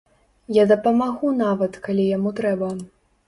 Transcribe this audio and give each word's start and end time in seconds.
Я 0.55 0.63
дапамагу 0.71 1.29
нават, 1.43 1.77
калі 1.85 2.07
яму 2.17 2.33
трэба. 2.39 2.73